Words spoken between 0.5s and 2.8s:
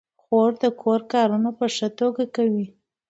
د کور کارونه په ښه توګه کوي.